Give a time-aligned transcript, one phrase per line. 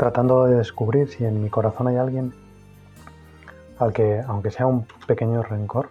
[0.00, 2.32] tratando de descubrir si en mi corazón hay alguien
[3.78, 5.90] al que, aunque sea un pequeño rencor,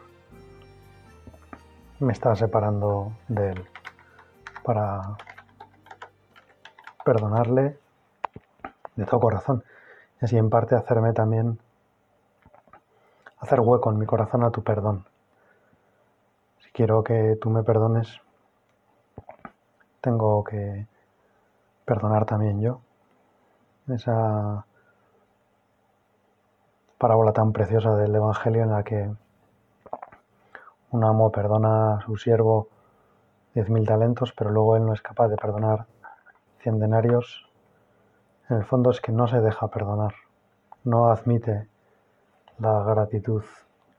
[1.99, 3.65] me está separando de él
[4.63, 5.15] para
[7.05, 7.77] perdonarle
[8.95, 9.63] de todo corazón
[10.19, 11.59] y así en parte hacerme también
[13.37, 15.05] hacer hueco en mi corazón a tu perdón.
[16.63, 18.07] Si quiero que tú me perdones,
[20.01, 20.87] tengo que
[21.85, 22.81] perdonar también yo
[23.91, 24.65] esa
[26.97, 29.09] parábola tan preciosa del Evangelio en la que
[30.91, 32.67] un amo perdona a su siervo
[33.53, 35.85] diez mil talentos, pero luego él no es capaz de perdonar
[36.59, 37.47] cien denarios,
[38.49, 40.13] en el fondo es que no se deja perdonar,
[40.83, 41.67] no admite
[42.57, 43.43] la gratitud,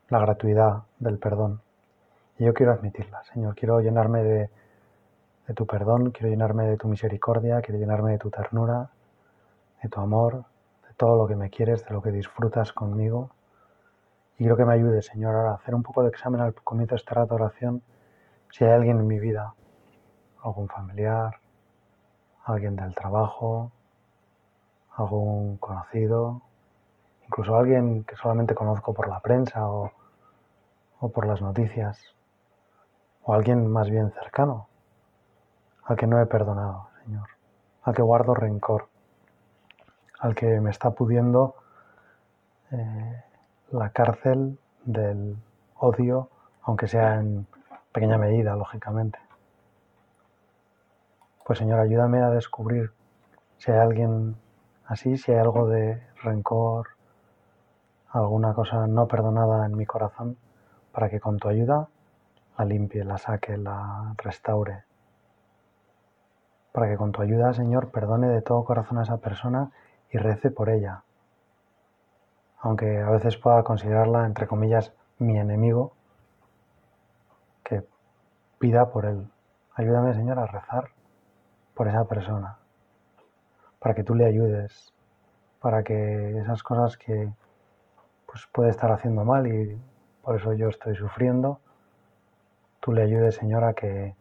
[0.09, 1.63] la gratuidad del perdón.
[2.39, 4.51] Y yo quiero admitirla, Señor, quiero llenarme de,
[5.47, 8.91] de tu perdón, quiero llenarme de tu misericordia, quiero llenarme de tu ternura,
[9.83, 10.45] de tu amor,
[10.87, 13.31] de todo lo que me quieres, de lo que disfrutas conmigo.
[14.35, 16.95] Y quiero que me ayude, Señor, ahora a hacer un poco de examen al comienzo
[16.95, 17.83] de esta rato de oración,
[18.51, 19.55] si hay alguien en mi vida,
[20.43, 21.41] algún familiar,
[22.45, 23.71] alguien del trabajo,
[24.97, 26.43] algún conocido,
[27.27, 29.93] incluso alguien que solamente conozco por la prensa o,
[31.01, 31.99] o por las noticias,
[33.23, 34.69] o alguien más bien cercano,
[35.85, 37.29] al que no he perdonado, Señor,
[37.83, 38.89] al que guardo rencor
[40.21, 41.57] al que me está pudiendo
[42.71, 43.25] eh,
[43.73, 45.37] la cárcel del
[45.77, 46.29] odio,
[46.63, 47.47] aunque sea en
[47.93, 49.19] pequeña medida, lógicamente.
[51.45, 52.93] Pues Señor, ayúdame a descubrir
[53.57, 54.37] si hay alguien
[54.87, 56.89] así, si hay algo de rencor,
[58.11, 60.37] alguna cosa no perdonada en mi corazón,
[60.93, 61.89] para que con tu ayuda
[62.59, 64.85] la limpie, la saque, la restaure.
[66.73, 69.71] Para que con tu ayuda, Señor, perdone de todo corazón a esa persona
[70.11, 71.03] y rece por ella.
[72.61, 75.93] Aunque a veces pueda considerarla, entre comillas, mi enemigo,
[77.65, 77.85] que
[78.59, 79.31] pida por él.
[79.75, 80.91] Ayúdame, Señor, a rezar
[81.75, 82.59] por esa persona,
[83.79, 84.93] para que tú le ayudes,
[85.61, 87.33] para que esas cosas que
[88.27, 89.81] pues, puede estar haciendo mal y
[90.23, 91.61] por eso yo estoy sufriendo,
[92.81, 94.15] tú le ayudes, Señor, a que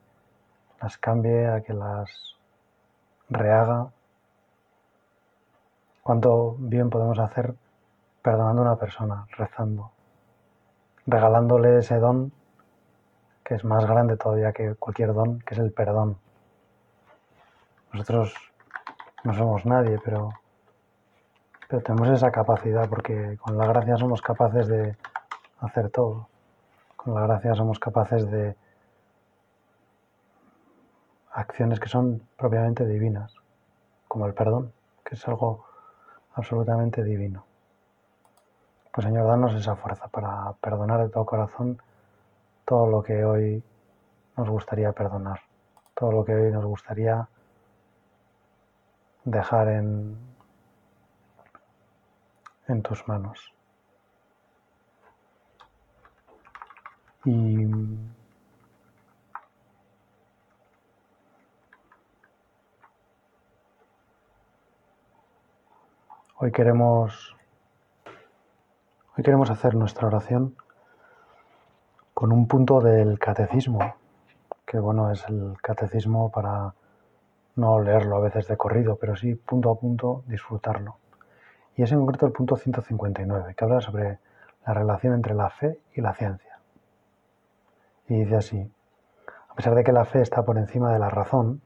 [0.81, 2.37] las cambie, a que las
[3.29, 3.91] rehaga
[6.09, 7.53] Cuánto bien podemos hacer
[8.23, 9.91] perdonando a una persona, rezando,
[11.05, 12.31] regalándole ese don
[13.43, 16.17] que es más grande todavía que cualquier don, que es el perdón.
[17.93, 18.33] Nosotros
[19.23, 20.31] no somos nadie, pero,
[21.67, 24.97] pero tenemos esa capacidad porque con la gracia somos capaces de
[25.59, 26.27] hacer todo.
[26.95, 28.55] Con la gracia somos capaces de
[31.33, 33.35] acciones que son propiamente divinas,
[34.07, 34.73] como el perdón,
[35.05, 35.68] que es algo
[36.33, 37.45] absolutamente divino.
[38.91, 41.81] Pues Señor, danos esa fuerza para perdonar de todo corazón
[42.65, 43.63] todo lo que hoy
[44.37, 45.41] nos gustaría perdonar,
[45.95, 47.27] todo lo que hoy nos gustaría
[49.23, 50.17] dejar en,
[52.67, 53.53] en tus manos.
[57.25, 57.65] Y
[66.41, 67.35] Hoy queremos,
[69.17, 70.55] hoy queremos hacer nuestra oración
[72.13, 73.95] con un punto del catecismo,
[74.65, 76.75] que bueno, es el catecismo para
[77.57, 80.95] no leerlo a veces de corrido, pero sí punto a punto disfrutarlo.
[81.75, 84.19] Y es en concreto el punto 159, que habla sobre
[84.65, 86.57] la relación entre la fe y la ciencia.
[88.07, 88.71] Y dice así,
[89.49, 91.61] a pesar de que la fe está por encima de la razón,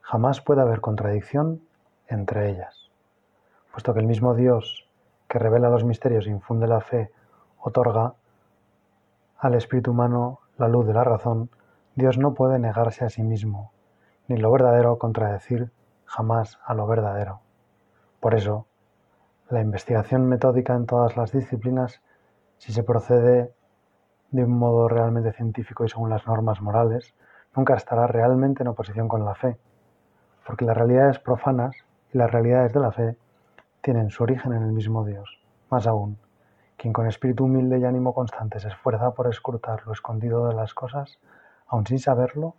[0.00, 1.62] jamás puede haber contradicción
[2.08, 2.77] entre ellas
[3.72, 4.88] puesto que el mismo Dios
[5.28, 7.10] que revela los misterios e infunde la fe,
[7.60, 8.14] otorga
[9.38, 11.50] al espíritu humano la luz de la razón,
[11.94, 13.72] Dios no puede negarse a sí mismo,
[14.26, 15.70] ni lo verdadero contradecir
[16.06, 17.40] jamás a lo verdadero.
[18.20, 18.66] Por eso,
[19.50, 22.00] la investigación metódica en todas las disciplinas,
[22.56, 23.52] si se procede
[24.30, 27.14] de un modo realmente científico y según las normas morales,
[27.54, 29.58] nunca estará realmente en oposición con la fe,
[30.46, 31.76] porque las realidades profanas
[32.12, 33.16] y las realidades de la fe
[33.88, 35.40] tienen su origen en el mismo Dios.
[35.70, 36.18] Más aún,
[36.76, 40.74] quien con espíritu humilde y ánimo constante se esfuerza por escrutar lo escondido de las
[40.74, 41.18] cosas,
[41.68, 42.54] aun sin saberlo,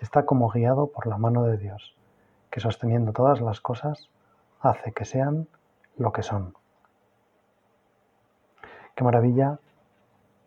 [0.00, 1.96] está como guiado por la mano de Dios,
[2.50, 4.10] que sosteniendo todas las cosas,
[4.60, 5.46] hace que sean
[5.98, 6.52] lo que son.
[8.96, 9.60] Qué maravilla,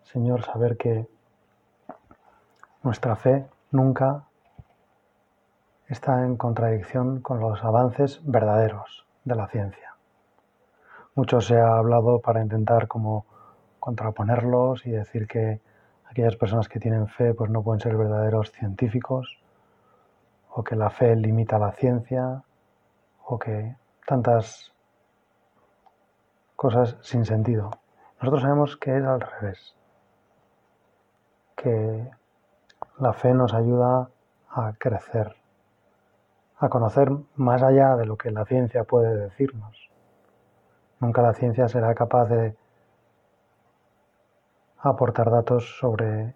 [0.04, 1.08] Señor, saber que
[2.84, 4.26] nuestra fe nunca
[5.88, 9.85] está en contradicción con los avances verdaderos de la ciencia.
[11.18, 13.26] Mucho se ha hablado para intentar como
[13.80, 15.62] contraponerlos y decir que
[16.04, 19.40] aquellas personas que tienen fe pues no pueden ser verdaderos científicos
[20.50, 22.44] o que la fe limita la ciencia
[23.24, 24.74] o que tantas
[26.58, 27.72] cosas sin sentido.
[28.20, 29.74] Nosotros sabemos que es al revés,
[31.56, 32.12] que
[33.00, 34.10] la fe nos ayuda
[34.50, 35.34] a crecer,
[36.58, 39.85] a conocer más allá de lo que la ciencia puede decirnos.
[41.06, 42.56] Nunca la ciencia será capaz de
[44.80, 46.34] aportar datos sobre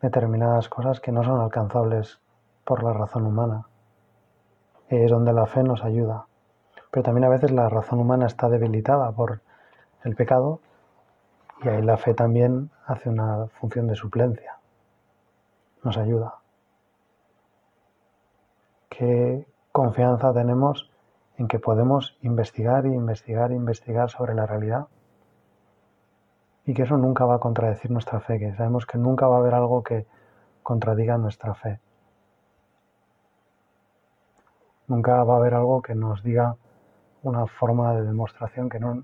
[0.00, 2.18] determinadas cosas que no son alcanzables
[2.64, 3.66] por la razón humana.
[4.88, 6.24] Es donde la fe nos ayuda.
[6.90, 9.42] Pero también a veces la razón humana está debilitada por
[10.02, 10.60] el pecado
[11.62, 14.60] y ahí la fe también hace una función de suplencia.
[15.82, 16.36] Nos ayuda.
[18.88, 20.90] Qué confianza tenemos
[21.36, 24.86] en que podemos investigar e investigar e investigar sobre la realidad
[26.66, 29.38] y que eso nunca va a contradecir nuestra fe, que sabemos que nunca va a
[29.40, 30.06] haber algo que
[30.62, 31.80] contradiga nuestra fe.
[34.86, 36.56] Nunca va a haber algo que nos diga
[37.22, 39.02] una forma de demostración que, no,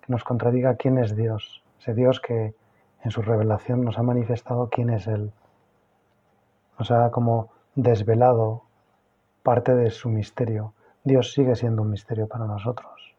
[0.00, 2.54] que nos contradiga quién es Dios, ese Dios que
[3.02, 5.32] en su revelación nos ha manifestado quién es Él.
[6.78, 8.62] Nos ha como desvelado
[9.42, 10.74] parte de su misterio.
[11.04, 13.14] Dios sigue siendo un misterio para nosotros.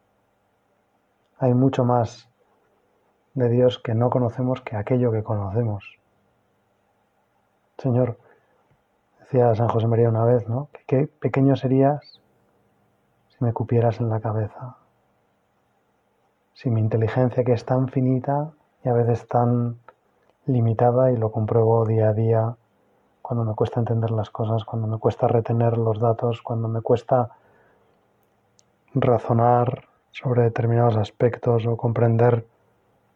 [1.38, 2.28] Hay mucho más
[3.34, 5.98] de Dios que no conocemos que aquello que conocemos.
[7.78, 8.18] Señor,
[9.20, 10.68] decía San José María una vez, ¿no?
[10.72, 12.20] Que qué pequeño serías
[13.28, 14.76] si me cupieras en la cabeza
[16.62, 18.52] si mi inteligencia que es tan finita
[18.84, 19.80] y a veces tan
[20.46, 22.56] limitada y lo compruebo día a día
[23.20, 27.30] cuando me cuesta entender las cosas, cuando me cuesta retener los datos, cuando me cuesta
[28.94, 32.46] razonar sobre determinados aspectos o comprender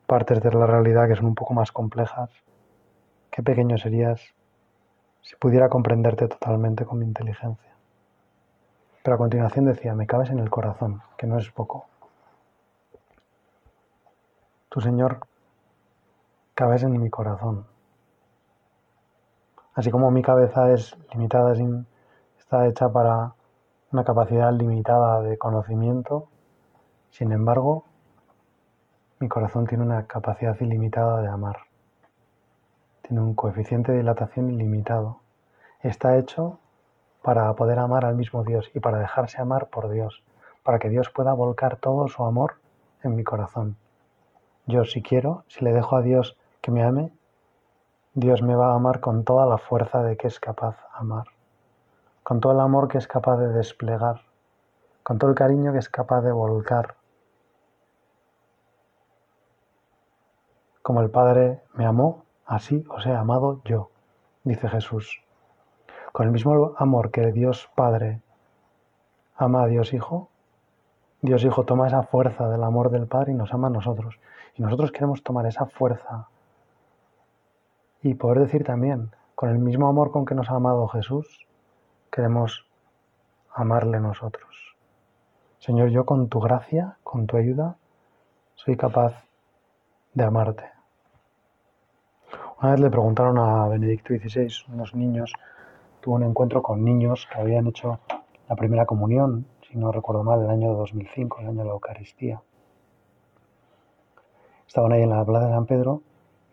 [0.07, 2.31] partes de la realidad que son un poco más complejas.
[3.31, 4.21] Qué pequeño serías
[5.23, 7.75] si pudiera comprenderte totalmente con mi inteligencia.
[9.03, 11.87] Pero a continuación decía, me cabes en el corazón, que no es poco.
[14.69, 15.21] Tu Señor,
[16.55, 17.67] cabes en mi corazón.
[19.75, 21.55] Así como mi cabeza es limitada,
[22.39, 23.36] está hecha para
[23.97, 26.29] una capacidad limitada de conocimiento,
[27.09, 27.85] sin embargo,
[29.21, 31.61] mi corazón tiene una capacidad ilimitada de amar.
[33.01, 35.21] Tiene un coeficiente de dilatación ilimitado.
[35.81, 36.59] Está hecho
[37.23, 40.23] para poder amar al mismo Dios y para dejarse amar por Dios,
[40.63, 42.57] para que Dios pueda volcar todo su amor
[43.03, 43.77] en mi corazón.
[44.67, 47.15] Yo si quiero, si le dejo a Dios que me ame,
[48.13, 51.29] Dios me va a amar con toda la fuerza de que es capaz amar,
[52.27, 54.23] con todo el amor que es capaz de desplegar,
[55.05, 56.97] con todo el cariño que es capaz de volcar.
[60.83, 63.91] Como el Padre me amó, así os he amado yo,
[64.43, 65.23] dice Jesús.
[66.11, 68.21] Con el mismo amor que Dios Padre
[69.37, 70.29] ama a Dios Hijo,
[71.23, 74.19] Dios Hijo toma esa fuerza del amor del Padre y nos ama a nosotros.
[74.57, 76.27] Y nosotros queremos tomar esa fuerza
[78.03, 81.47] y poder decir también, con el mismo amor con que nos ha amado Jesús,
[82.17, 82.65] queremos
[83.55, 84.75] amarle nosotros.
[85.59, 87.77] Señor, yo con tu gracia, con tu ayuda,
[88.55, 89.13] soy capaz
[90.15, 90.65] de amarte.
[92.59, 95.35] Una vez le preguntaron a Benedicto XVI, unos niños,
[96.01, 98.01] tuvo un encuentro con niños que habían hecho
[98.49, 102.41] la primera comunión, si no recuerdo mal, el año 2005, el año de la Eucaristía.
[104.67, 106.01] Estaban ahí en la plaza de San Pedro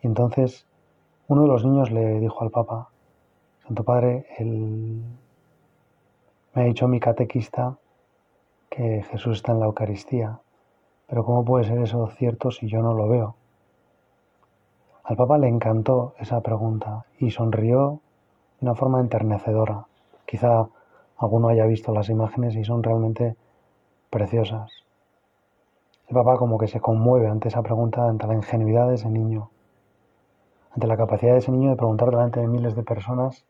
[0.01, 0.67] y entonces
[1.29, 2.89] uno de los niños le dijo al Papa,
[3.65, 4.25] Santo Padre,
[6.53, 7.77] me ha dicho mi catequista
[8.69, 10.39] que Jesús está en la Eucaristía,
[11.07, 13.35] pero ¿cómo puede ser eso cierto si yo no lo veo?
[15.03, 17.99] Al Papa le encantó esa pregunta y sonrió
[18.59, 19.85] de una forma enternecedora.
[20.25, 20.67] Quizá
[21.17, 23.35] alguno haya visto las imágenes y son realmente
[24.09, 24.71] preciosas.
[26.07, 29.49] El papá como que se conmueve ante esa pregunta, ante la ingenuidad de ese niño,
[30.71, 33.43] ante la capacidad de ese niño de preguntar delante de miles de personas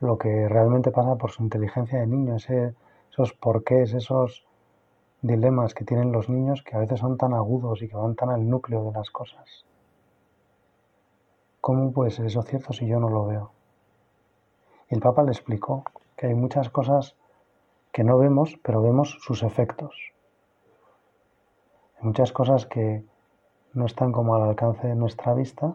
[0.00, 2.74] lo que realmente pasa por su inteligencia de niño, ese,
[3.10, 4.46] esos porqués, esos
[5.22, 8.30] dilemas que tienen los niños que a veces son tan agudos y que van tan
[8.30, 9.64] al núcleo de las cosas.
[11.60, 13.50] ¿Cómo puede ser eso cierto si yo no lo veo?
[14.88, 15.84] El Papa le explicó
[16.16, 17.16] que hay muchas cosas
[17.92, 19.94] que no vemos, pero vemos sus efectos.
[21.98, 23.04] Hay muchas cosas que
[23.74, 25.74] no están como al alcance de nuestra vista,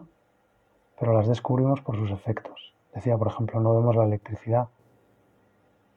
[0.98, 2.73] pero las descubrimos por sus efectos.
[2.94, 4.68] Decía, por ejemplo, no vemos la electricidad,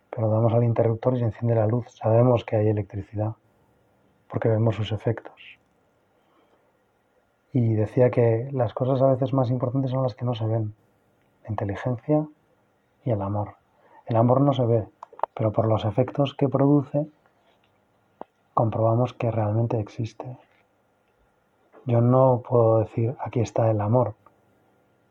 [0.09, 1.85] pero damos al interruptor y se enciende la luz.
[1.91, 3.35] Sabemos que hay electricidad,
[4.27, 5.59] porque vemos sus efectos.
[7.53, 10.73] Y decía que las cosas a veces más importantes son las que no se ven.
[11.43, 12.27] La inteligencia
[13.05, 13.55] y el amor.
[14.07, 14.87] El amor no se ve,
[15.35, 17.07] pero por los efectos que produce
[18.53, 20.37] comprobamos que realmente existe.
[21.85, 24.15] Yo no puedo decir aquí está el amor,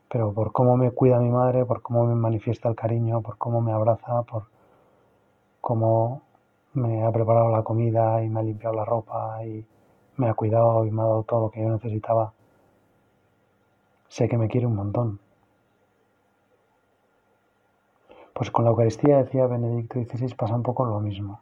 [0.09, 3.61] pero por cómo me cuida mi madre, por cómo me manifiesta el cariño, por cómo
[3.61, 4.43] me abraza, por
[5.61, 6.21] cómo
[6.73, 9.65] me ha preparado la comida y me ha limpiado la ropa y
[10.17, 12.33] me ha cuidado y me ha dado todo lo que yo necesitaba,
[14.07, 15.19] sé que me quiere un montón.
[18.33, 21.41] Pues con la Eucaristía, decía Benedicto XVI, pasa un poco lo mismo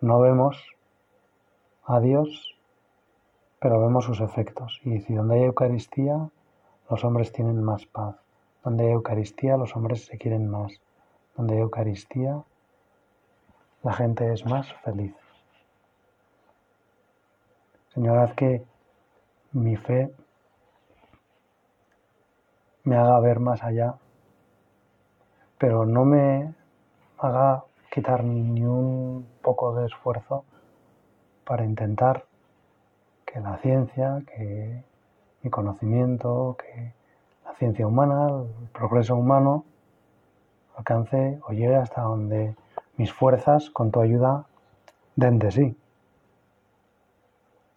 [0.00, 0.62] no vemos
[1.84, 2.54] a Dios,
[3.58, 4.80] pero vemos sus efectos.
[4.84, 6.28] Y si donde hay Eucaristía,
[6.88, 8.16] los hombres tienen más paz.
[8.64, 10.80] Donde hay Eucaristía, los hombres se quieren más.
[11.36, 12.42] Donde hay Eucaristía,
[13.82, 15.14] la gente es más feliz.
[17.94, 18.64] Señor, haz que
[19.52, 20.12] mi fe
[22.84, 23.94] me haga ver más allá,
[25.58, 26.54] pero no me
[27.18, 30.44] haga quitar ni un poco de esfuerzo
[31.44, 32.26] para intentar
[33.24, 34.84] que la ciencia, que
[35.46, 36.92] mi conocimiento, que
[37.44, 38.26] la ciencia humana,
[38.62, 39.64] el progreso humano
[40.76, 42.56] alcance o llegue hasta donde
[42.96, 44.46] mis fuerzas, con tu ayuda,
[45.14, 45.76] den de sí.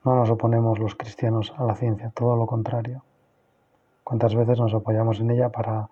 [0.04, 3.04] No nos oponemos los cristianos a la ciencia, todo lo contrario.
[4.04, 5.90] ¿Cuántas veces nos apoyamos en ella para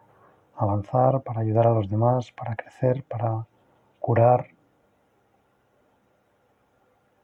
[0.56, 3.46] avanzar, para ayudar a los demás, para crecer, para
[4.00, 4.48] curar.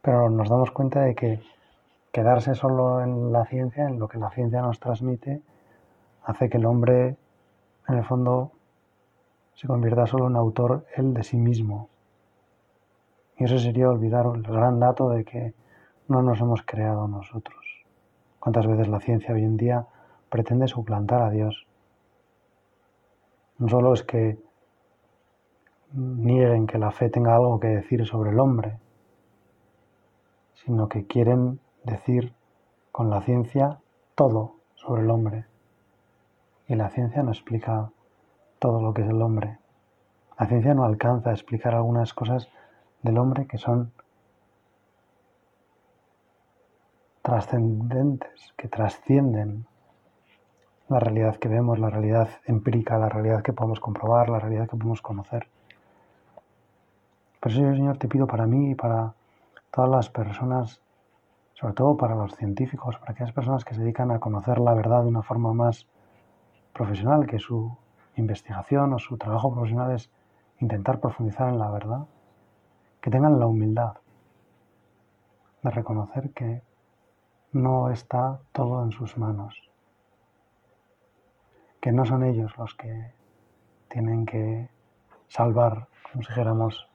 [0.04, 1.42] Pero nos damos cuenta de que
[2.14, 5.42] quedarse solo en la ciencia, en lo que la ciencia nos transmite,
[6.24, 7.18] hace que el hombre,
[7.88, 8.52] en el fondo,
[9.56, 11.90] se convierta solo en autor él de sí mismo.
[13.36, 15.56] Y eso sería olvidar el gran dato de que
[16.08, 17.66] no nos hemos creado nosotros.
[18.40, 19.88] ¿Cuántas veces la ciencia hoy en día
[20.30, 21.66] pretende suplantar a Dios?
[23.58, 24.38] No solo es que
[25.94, 28.78] nieguen que la fe tenga algo que decir sobre el hombre,
[30.54, 32.34] sino que quieren decir
[32.92, 33.80] con la ciencia
[34.16, 35.46] todo sobre el hombre.
[36.68, 37.92] Y la ciencia no explica
[38.60, 39.58] todo lo que es el hombre.
[40.40, 42.50] La ciencia no alcanza a explicar algunas cosas
[43.02, 43.92] del hombre que son
[47.22, 49.66] trascendentes, que trascienden
[50.90, 54.78] la realidad que vemos, la realidad empírica, la realidad que podemos comprobar, la realidad que
[54.78, 55.48] podemos conocer.
[57.40, 59.14] Por eso Señor, te pido para mí y para
[59.72, 60.83] todas las personas,
[61.54, 65.04] sobre todo para los científicos, para aquellas personas que se dedican a conocer la verdad
[65.04, 65.88] de una forma más
[66.74, 67.78] profesional, que su
[68.16, 70.12] investigación o su trabajo profesional es
[70.60, 72.06] intentar profundizar en la verdad,
[73.02, 73.98] que tengan la humildad
[75.62, 76.64] de reconocer que
[77.52, 79.70] no está todo en sus manos,
[81.80, 83.14] que no son ellos los que
[83.90, 84.70] tienen que
[85.28, 86.90] salvar, como si dijéramos,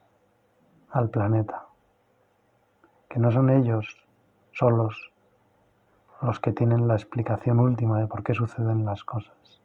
[0.89, 1.67] al planeta,
[3.07, 3.97] que no son ellos
[4.59, 5.13] solos
[6.21, 9.61] los que tienen la explicación última de por qué suceden las cosas,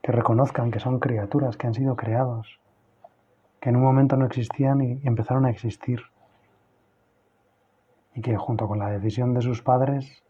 [0.00, 2.60] que reconozcan que son criaturas que han sido creados,
[3.58, 6.00] que en un momento no existían y empezaron a existir,
[8.14, 10.22] y que junto con la decisión de sus padres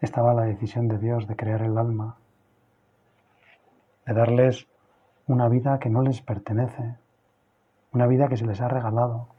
[0.00, 2.18] estaba la decisión de Dios de crear el alma,
[4.04, 4.68] de darles
[5.26, 6.98] una vida que no les pertenece,
[7.92, 9.35] una vida que se les ha regalado,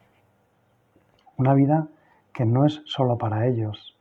[1.37, 1.87] una vida
[2.33, 3.95] que no es solo para ellos,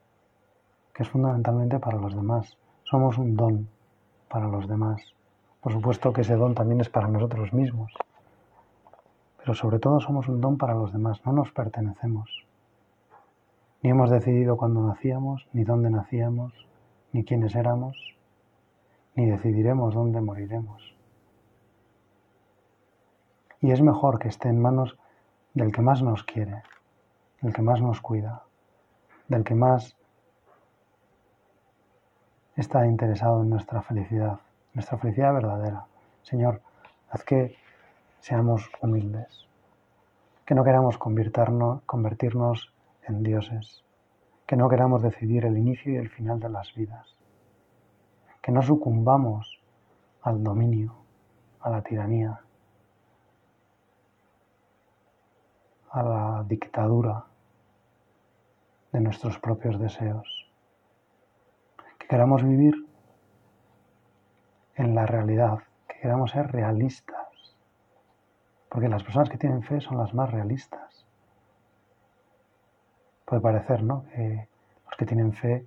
[0.95, 2.57] que es fundamentalmente para los demás.
[2.85, 3.69] Somos un don
[4.29, 5.03] para los demás.
[5.61, 7.93] Por supuesto que ese don también es para nosotros mismos,
[9.39, 12.47] pero sobre todo somos un don para los demás, no nos pertenecemos.
[13.83, 16.53] Ni hemos decidido cuándo nacíamos, ni dónde nacíamos,
[17.13, 18.17] ni quiénes éramos,
[19.15, 20.95] ni decidiremos dónde moriremos.
[23.61, 24.99] Y es mejor que esté en manos
[25.55, 26.63] del que más nos quiere,
[27.41, 28.43] del que más nos cuida,
[29.29, 29.97] del que más
[32.57, 34.41] está interesado en nuestra felicidad,
[34.73, 35.85] nuestra felicidad verdadera.
[36.23, 36.63] Señor,
[37.11, 37.57] haz que
[38.21, 39.47] seamos humildes,
[40.45, 43.85] que no queramos convertirnos en dioses,
[44.47, 47.17] que no queramos decidir el inicio y el final de las vidas,
[48.41, 49.61] que no sucumbamos
[50.23, 50.95] al dominio,
[51.61, 52.41] a la tiranía,
[55.97, 57.25] a la dictadura
[58.93, 60.29] de nuestros propios deseos,
[61.99, 62.87] que queramos vivir
[64.75, 67.57] en la realidad, que queramos ser realistas,
[68.69, 71.07] porque las personas que tienen fe son las más realistas.
[73.25, 74.05] Puede parecer, ¿no?
[74.15, 74.49] Que
[74.85, 75.65] los que tienen fe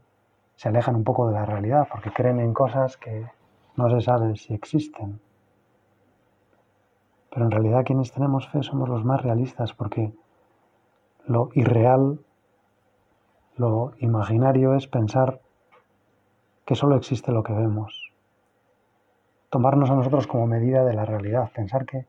[0.58, 3.26] se alejan un poco de la realidad porque creen en cosas que
[3.78, 5.20] no se sabe si existen.
[7.32, 10.12] Pero en realidad quienes tenemos fe somos los más realistas porque
[11.26, 12.20] lo irreal,
[13.56, 15.42] lo imaginario es pensar
[16.66, 18.12] que solo existe lo que vemos.
[19.50, 22.06] Tomarnos a nosotros como medida de la realidad, pensar que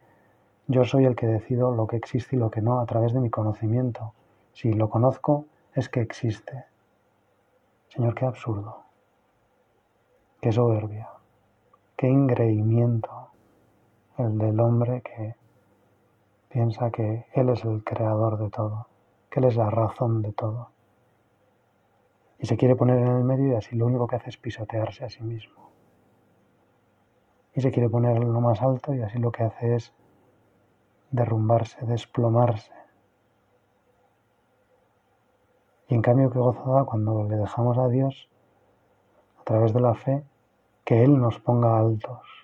[0.67, 3.21] yo soy el que decido lo que existe y lo que no a través de
[3.21, 4.13] mi conocimiento.
[4.53, 6.65] Si lo conozco, es que existe.
[7.89, 8.83] Señor, qué absurdo,
[10.41, 11.09] qué soberbia,
[11.97, 13.30] qué ingreimiento
[14.21, 15.35] el del hombre que
[16.49, 18.89] piensa que Él es el creador de todo,
[19.31, 20.71] que Él es la razón de todo.
[22.39, 25.05] Y se quiere poner en el medio y así lo único que hace es pisotearse
[25.05, 25.71] a sí mismo.
[27.55, 29.93] Y se quiere poner en lo más alto y así lo que hace es
[31.11, 32.73] derrumbarse, desplomarse.
[35.89, 38.29] Y en cambio, qué gozada cuando le dejamos a Dios,
[39.41, 40.23] a través de la fe,
[40.85, 42.40] que Él nos ponga altos.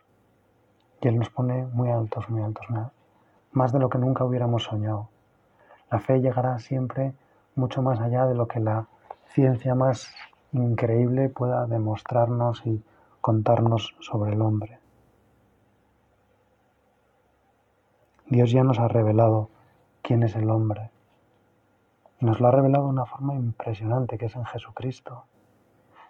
[1.06, 2.66] Y Él nos pone muy altos, muy altos,
[3.52, 5.08] más de lo que nunca hubiéramos soñado.
[5.88, 7.14] La fe llegará siempre
[7.54, 8.88] mucho más allá de lo que la
[9.26, 10.12] ciencia más
[10.50, 12.82] increíble pueda demostrarnos y
[13.20, 14.80] contarnos sobre el hombre.
[18.26, 19.48] Dios ya nos ha revelado
[20.02, 20.90] quién es el hombre.
[22.18, 25.22] Y nos lo ha revelado de una forma impresionante, que es en Jesucristo.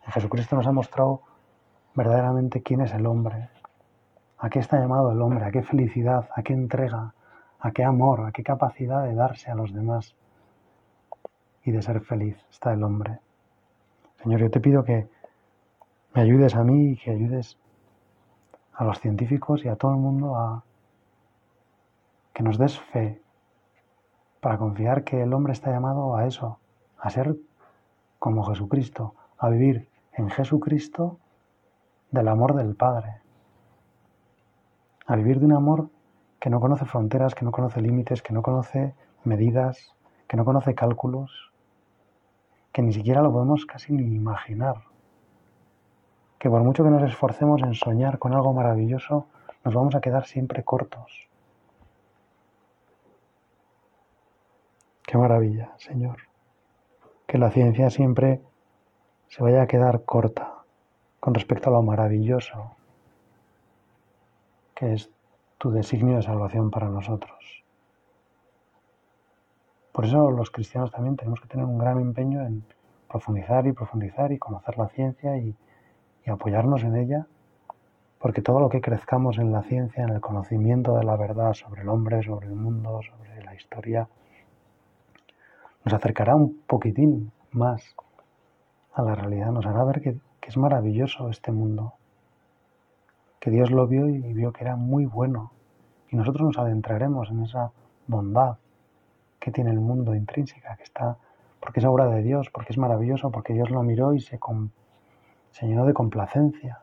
[0.07, 1.21] En Jesucristo nos ha mostrado
[1.95, 3.51] verdaderamente quién es el hombre,
[4.38, 7.14] a qué está llamado el hombre, a qué felicidad, a qué entrega,
[7.61, 10.14] a qué amor, a qué capacidad de darse a los demás
[11.64, 13.18] y de ser feliz está el hombre.
[14.22, 15.09] Señor, yo te pido que
[16.14, 17.59] me ayudes a mí y que ayudes
[18.75, 20.62] a los científicos y a todo el mundo a
[22.33, 23.22] que nos des fe
[24.40, 26.59] para confiar que el hombre está llamado a eso,
[26.99, 27.37] a ser
[28.18, 31.18] como Jesucristo, a vivir en Jesucristo
[32.11, 33.20] del amor del Padre,
[35.07, 35.88] a vivir de un amor
[36.40, 39.95] que no conoce fronteras, que no conoce límites, que no conoce medidas,
[40.27, 41.53] que no conoce cálculos,
[42.73, 44.83] que ni siquiera lo podemos casi ni imaginar,
[46.38, 49.27] que por mucho que nos esforcemos en soñar con algo maravilloso,
[49.64, 51.29] nos vamos a quedar siempre cortos.
[55.07, 56.19] Qué maravilla, Señor.
[57.27, 58.42] Que la ciencia siempre
[59.29, 60.53] se vaya a quedar corta
[61.21, 62.76] con respecto a lo maravilloso
[64.77, 65.11] que es
[65.59, 67.65] tu designio de salvación para nosotros.
[69.91, 72.62] Por eso los cristianos también tenemos que tener un gran empeño en
[73.09, 75.57] profundizar y profundizar y conocer la ciencia y,
[76.27, 77.27] apoyarnos en ella,
[78.19, 81.83] porque todo lo que crezcamos en la ciencia, en el conocimiento de la verdad sobre
[81.83, 84.09] el hombre, sobre el mundo, sobre la historia,
[85.85, 87.95] nos acercará un poquitín más
[88.93, 91.95] a la realidad, nos hará ver que, es maravilloso este mundo,
[93.47, 95.53] que Dios lo vio y vio que era muy bueno,
[96.09, 97.71] y nosotros nos adentraremos en esa
[98.09, 98.57] bondad
[99.39, 101.17] que tiene el mundo intrínseca, que está,
[101.61, 104.41] porque es obra de Dios, porque es maravilloso, porque Dios lo miró y se,
[105.63, 106.81] llenó de complacencia.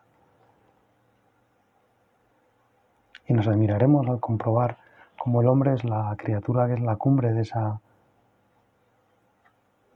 [3.28, 4.78] Y nos admiraremos al comprobar
[5.19, 7.82] cómo el hombre es la criatura que es la cumbre de esa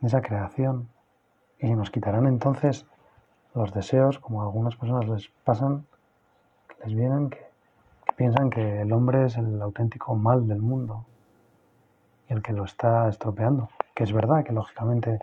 [0.02, 0.90] esa creación.
[1.60, 2.86] Y nos quitarán entonces
[3.56, 5.88] los deseos, como a algunas personas les pasan,
[6.84, 7.46] les vienen, que,
[8.16, 11.06] piensan que el hombre es el auténtico mal del mundo
[12.30, 13.70] y el que lo está estropeando.
[13.94, 15.20] Que es verdad que lógicamente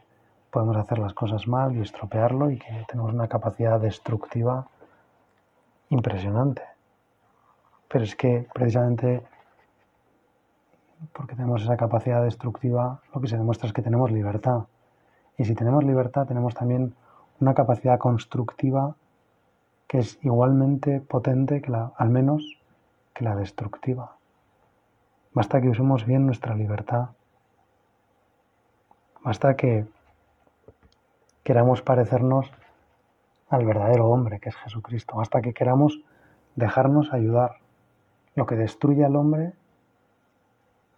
[0.50, 4.68] podemos hacer las cosas mal y estropearlo y que tenemos una capacidad destructiva
[5.90, 6.62] impresionante.
[7.88, 9.22] Pero es que precisamente
[11.12, 14.64] porque tenemos esa capacidad destructiva, lo que se demuestra es que tenemos libertad.
[15.36, 16.94] Y si tenemos libertad, tenemos también
[17.40, 18.96] una capacidad constructiva
[19.98, 22.59] es igualmente potente, que la, al menos,
[23.12, 24.16] que la destructiva.
[25.33, 27.11] Basta que usemos bien nuestra libertad.
[29.22, 29.87] Basta que
[31.44, 32.50] queramos parecernos
[33.48, 35.16] al verdadero hombre, que es Jesucristo.
[35.16, 36.00] Basta que queramos
[36.57, 37.59] dejarnos ayudar.
[38.35, 39.52] Lo que destruye al hombre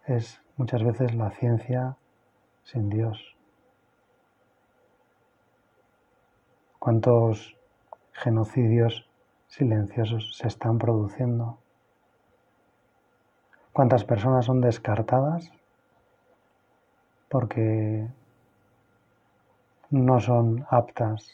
[0.06, 1.96] es muchas veces la ciencia
[2.62, 3.36] sin Dios.
[6.78, 7.55] ¿Cuántos
[8.16, 9.08] genocidios
[9.46, 11.58] silenciosos se están produciendo?
[13.72, 15.52] ¿Cuántas personas son descartadas
[17.28, 18.06] porque
[19.90, 21.30] no son aptas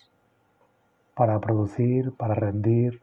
[1.14, 3.00] para producir, para rendir,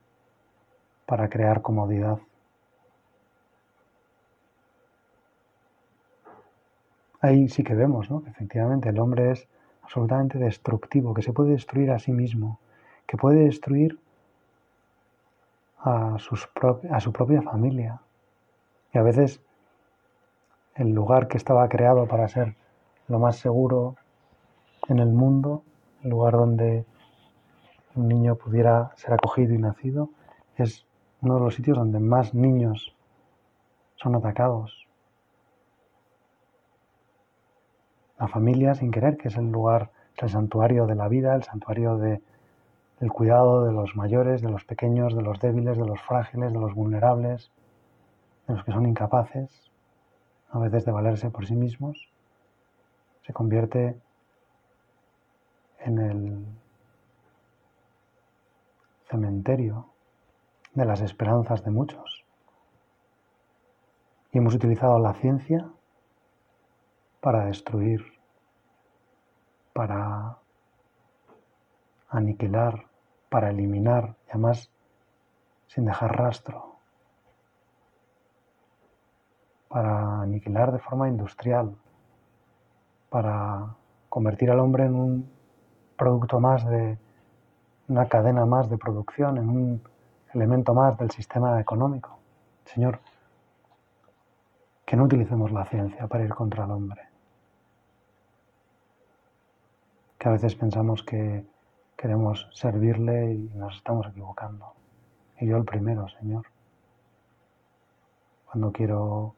[1.05, 2.19] para crear comodidad?
[7.21, 8.23] ahí sí que vemos ¿no?
[8.23, 9.47] que efectivamente el hombre es
[9.81, 12.59] absolutamente destructivo, que se puede destruir a sí mismo,
[13.09, 13.99] que puede destruir
[15.79, 16.47] a, sus
[16.91, 18.01] a su propia familia.
[18.93, 19.41] Y a veces
[20.75, 22.55] el lugar que estaba creado para ser
[23.07, 23.95] lo más seguro
[24.89, 25.63] en el mundo,
[26.03, 26.85] el lugar donde
[27.95, 30.11] un niño pudiera ser acogido y nacido,
[30.57, 30.85] es
[31.21, 32.95] uno de los sitios donde más niños
[33.95, 34.85] son atacados.
[38.19, 41.95] la familia sin querer, que es el lugar, el santuario de la vida, el santuario
[41.97, 42.21] de,
[42.99, 46.59] del cuidado de los mayores, de los pequeños, de los débiles, de los frágiles, de
[46.59, 47.51] los vulnerables,
[48.47, 49.71] de los que son incapaces
[50.51, 52.11] a veces de valerse por sí mismos,
[53.21, 54.01] se convierte
[55.79, 56.45] en el
[59.09, 59.85] cementerio
[60.73, 62.25] de las esperanzas de muchos.
[64.31, 65.69] Y hemos utilizado la ciencia
[67.21, 68.03] para destruir,
[69.73, 70.37] para
[72.09, 72.88] aniquilar,
[73.29, 74.69] para eliminar, y además
[75.67, 76.75] sin dejar rastro,
[79.67, 81.75] para aniquilar de forma industrial,
[83.09, 83.75] para
[84.09, 85.31] convertir al hombre en un
[85.95, 86.97] producto más de
[87.87, 89.81] una cadena más de producción, en un
[90.33, 92.19] elemento más del sistema económico.
[92.65, 92.99] Señor,
[94.85, 97.09] que no utilicemos la ciencia para ir contra el hombre.
[100.19, 101.45] que a veces pensamos que
[101.99, 104.73] queremos servirle y nos estamos equivocando.
[105.37, 106.45] Y yo el primero, Señor.
[108.45, 109.35] Cuando quiero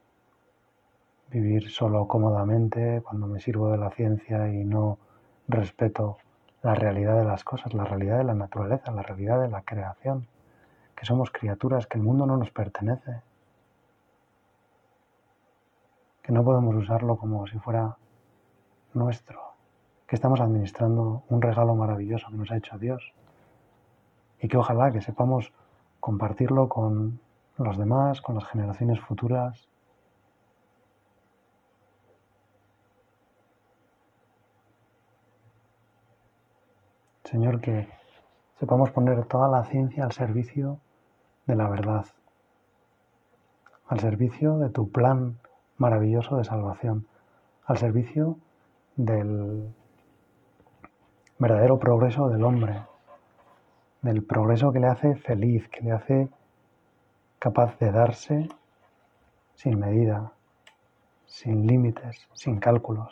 [1.31, 4.99] vivir solo cómodamente, cuando me sirvo de la ciencia y no
[5.47, 6.19] respeto
[6.61, 10.27] la realidad de las cosas, la realidad de la naturaleza, la realidad de la creación,
[10.95, 13.21] que somos criaturas, que el mundo no nos pertenece,
[16.21, 17.97] que no podemos usarlo como si fuera
[18.93, 19.50] nuestro
[20.11, 23.13] que estamos administrando un regalo maravilloso que nos ha hecho Dios
[24.41, 25.53] y que ojalá que sepamos
[26.01, 27.21] compartirlo con
[27.57, 29.69] los demás, con las generaciones futuras.
[37.23, 37.87] Señor, que
[38.59, 40.81] sepamos poner toda la ciencia al servicio
[41.45, 42.05] de la verdad,
[43.87, 45.39] al servicio de tu plan
[45.77, 47.07] maravilloso de salvación,
[47.63, 48.37] al servicio
[48.97, 49.73] del
[51.41, 52.83] verdadero progreso del hombre,
[54.03, 56.29] del progreso que le hace feliz, que le hace
[57.39, 58.47] capaz de darse
[59.55, 60.33] sin medida,
[61.25, 63.11] sin límites, sin cálculos,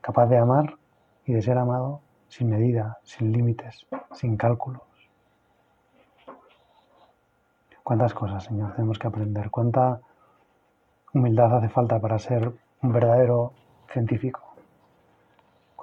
[0.00, 0.78] capaz de amar
[1.26, 4.80] y de ser amado sin medida, sin límites, sin cálculos.
[7.82, 9.50] ¿Cuántas cosas, Señor, tenemos que aprender?
[9.50, 10.00] ¿Cuánta
[11.12, 13.52] humildad hace falta para ser un verdadero
[13.92, 14.51] científico?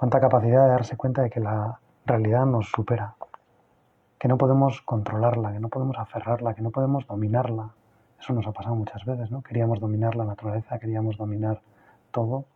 [0.00, 3.16] Cuánta capacidad de darse cuenta de que la realidad nos supera,
[4.18, 7.74] que no podemos controlarla, que no podemos aferrarla, que no podemos dominarla.
[8.18, 9.42] Eso nos ha pasado muchas veces, ¿no?
[9.42, 11.60] Queríamos dominar la naturaleza, queríamos dominar
[12.12, 12.46] todo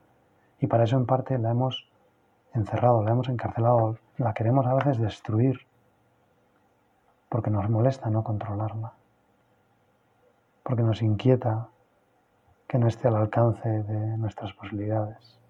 [0.59, 1.87] y para eso en parte la hemos
[2.55, 5.67] encerrado, la hemos encarcelado, la queremos a veces destruir
[7.29, 8.95] porque nos molesta no controlarla,
[10.63, 11.69] porque nos inquieta
[12.67, 15.44] que no esté al alcance de nuestras posibilidades.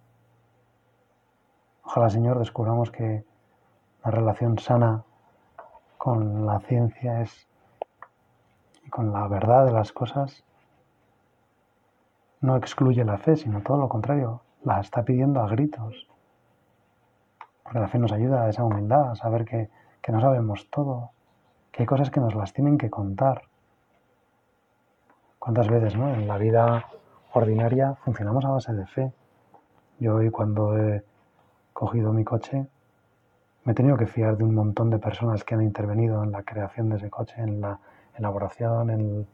[1.84, 3.24] Ojalá, Señor, descubramos que
[4.04, 5.04] la relación sana
[5.98, 7.46] con la ciencia es
[8.84, 10.44] y con la verdad de las cosas
[12.40, 16.08] no excluye la fe, sino todo lo contrario, la está pidiendo a gritos.
[17.62, 19.70] Porque la fe nos ayuda a esa humildad, a saber que,
[20.02, 21.10] que no sabemos todo,
[21.70, 23.42] que hay cosas que nos las tienen que contar.
[25.38, 26.12] ¿Cuántas veces ¿no?
[26.12, 26.86] en la vida
[27.32, 29.12] ordinaria funcionamos a base de fe?
[29.98, 31.04] Yo hoy cuando he
[31.84, 32.66] cogido mi coche,
[33.64, 36.42] me he tenido que fiar de un montón de personas que han intervenido en la
[36.42, 37.78] creación de ese coche, en la
[38.16, 39.26] elaboración, en,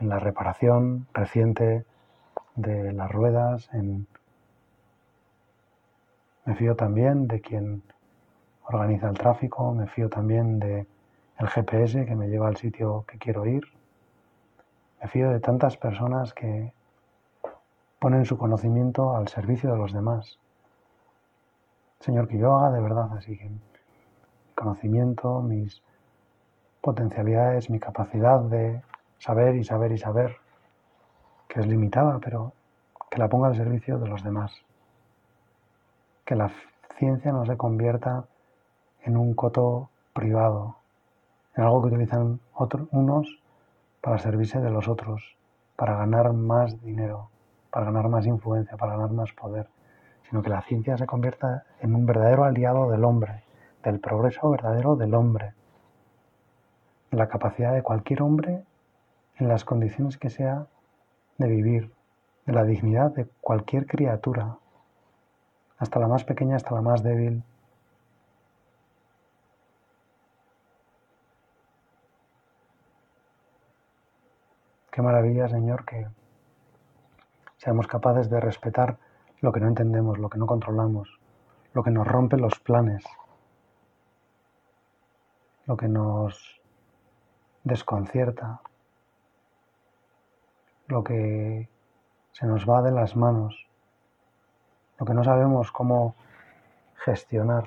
[0.00, 1.84] la reparación reciente
[2.56, 3.68] de las ruedas.
[6.46, 7.82] Me fío también de quien
[8.64, 10.86] organiza el tráfico, me fío también del
[11.38, 13.64] el GPS que me lleva al sitio que quiero ir.
[15.02, 16.72] Me fío de tantas personas que
[17.98, 20.38] ponen su conocimiento al servicio de los demás.
[22.04, 23.58] Señor, haga de verdad así que mi
[24.54, 25.82] conocimiento, mis
[26.82, 28.82] potencialidades, mi capacidad de
[29.16, 30.36] saber y saber y saber,
[31.48, 32.52] que es limitada, pero
[33.10, 34.52] que la ponga al servicio de los demás.
[36.26, 36.50] Que la
[36.98, 38.26] ciencia no se convierta
[39.04, 40.76] en un coto privado,
[41.56, 42.38] en algo que utilizan
[42.90, 43.40] unos
[44.02, 45.38] para servirse de los otros,
[45.74, 47.30] para ganar más dinero,
[47.70, 49.70] para ganar más influencia, para ganar más poder,
[50.28, 53.44] sino que la ciencia se convierta en un verdadero aliado del hombre,
[53.82, 55.54] del progreso verdadero del hombre,
[57.10, 58.64] en la capacidad de cualquier hombre,
[59.36, 60.66] en las condiciones que sea,
[61.38, 61.92] de vivir,
[62.46, 64.58] de la dignidad de cualquier criatura,
[65.78, 67.42] hasta la más pequeña, hasta la más débil,
[74.94, 76.06] Qué maravilla, Señor, que
[77.56, 78.96] seamos capaces de respetar
[79.44, 81.20] lo que no entendemos, lo que no controlamos,
[81.74, 83.04] lo que nos rompe los planes,
[85.66, 86.60] lo que nos
[87.62, 88.62] desconcierta,
[90.88, 91.68] lo que
[92.32, 93.68] se nos va de las manos,
[94.98, 96.14] lo que no sabemos cómo
[97.04, 97.64] gestionar.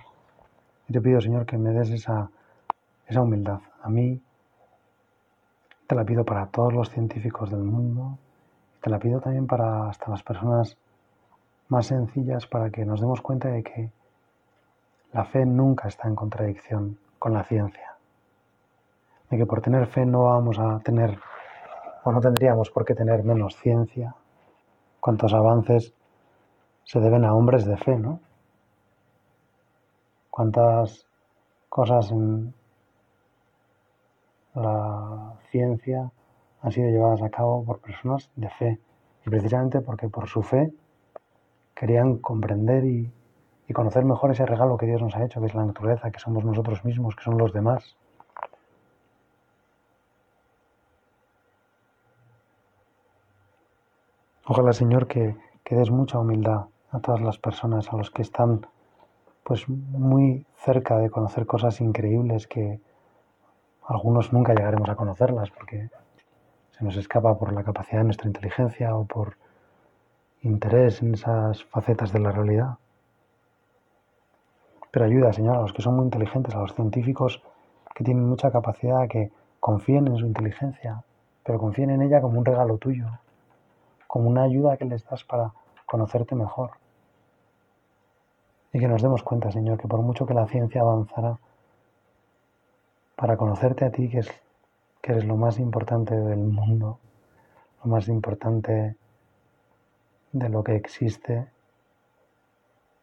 [0.88, 2.32] Y te pido, Señor, que me des esa,
[3.06, 4.22] esa humildad a mí
[5.86, 8.18] te la pido para todos los científicos del mundo
[8.82, 10.78] te la pido también para hasta las personas
[11.70, 13.92] más sencillas para que nos demos cuenta de que
[15.14, 17.96] la fe nunca está en contradicción con la ciencia.
[19.30, 21.20] De que por tener fe no vamos a tener
[22.04, 24.16] o no tendríamos por qué tener menos ciencia.
[25.00, 25.94] Cuántos avances
[26.84, 28.22] se deben a hombres de fe, ¿no?
[30.30, 31.06] Cuántas
[31.68, 32.54] cosas en
[34.54, 36.12] la ciencia
[36.62, 38.80] han sido llevadas a cabo por personas de fe.
[39.26, 40.72] Y precisamente porque por su fe
[41.80, 43.12] querían comprender y,
[43.74, 46.46] conocer mejor ese regalo que Dios nos ha hecho, que es la naturaleza, que somos
[46.46, 47.98] nosotros mismos, que son los demás.
[54.46, 55.36] Ojalá, Señor, que,
[55.66, 58.66] que des mucha humildad a todas las personas, a los que están
[59.44, 62.80] pues muy cerca de conocer cosas increíbles que,
[63.88, 65.90] algunos nunca llegaremos a conocerlas porque
[66.72, 69.38] se nos escapa por la capacidad de nuestra inteligencia o por
[70.42, 72.78] interés en esas facetas de la realidad.
[74.92, 77.42] Pero ayuda, Señor, a los que son muy inteligentes, a los científicos
[77.94, 81.04] que tienen mucha capacidad, que confíen en su inteligencia,
[81.44, 83.08] pero confíen en ella como un regalo tuyo,
[84.08, 85.52] como una ayuda que les das para
[85.86, 86.72] conocerte mejor.
[88.72, 91.40] Y que nos demos cuenta, Señor, que por mucho que la ciencia avanzará,
[93.16, 94.30] para conocerte a ti, que, es,
[95.02, 97.00] que eres lo más importante del mundo,
[97.84, 98.96] lo más importante
[100.40, 101.48] de lo que existe,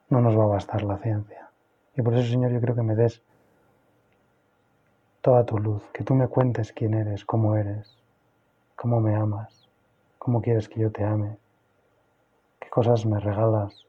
[0.09, 1.51] no nos va a bastar la ciencia.
[1.97, 3.23] Y por eso, Señor, yo creo que me des
[5.21, 7.97] toda tu luz, que tú me cuentes quién eres, cómo eres,
[8.77, 9.69] cómo me amas,
[10.19, 11.39] cómo quieres que yo te ame,
[12.61, 13.87] qué cosas me regalas,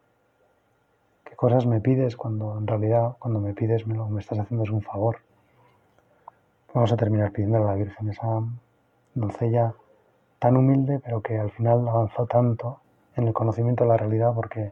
[1.25, 4.63] qué cosas me pides cuando en realidad cuando me pides me lo me estás haciendo
[4.63, 5.17] es un favor.
[6.73, 8.41] Vamos a terminar pidiendo a la Virgen, esa
[9.13, 9.73] doncella
[10.39, 12.79] tan humilde, pero que al final avanzó tanto
[13.15, 14.71] en el conocimiento de la realidad porque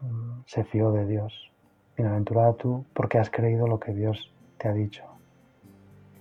[0.00, 1.50] mm, se fió de Dios.
[1.96, 5.04] Bienaventurada tú porque has creído lo que Dios te ha dicho.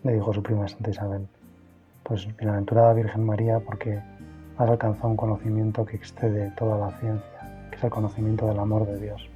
[0.04, 1.28] Le dijo su prima Santa Isabel.
[2.04, 4.02] Pues bienaventurada Virgen María porque
[4.58, 8.86] has alcanzado un conocimiento que excede toda la ciencia, que es el conocimiento del amor
[8.86, 9.30] de Dios.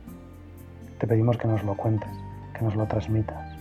[1.00, 2.12] Te pedimos que nos lo cuentes,
[2.54, 3.58] que nos lo transmitas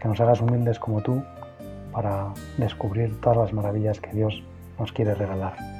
[0.00, 1.22] que nos hagas humildes como tú
[1.92, 4.42] para descubrir todas las maravillas que Dios
[4.78, 5.79] nos quiere regalar.